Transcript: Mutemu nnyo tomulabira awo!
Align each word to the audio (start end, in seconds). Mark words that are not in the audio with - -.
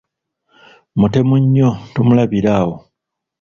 Mutemu 0.99 1.35
nnyo 1.41 1.69
tomulabira 1.93 2.51
awo! 2.59 2.75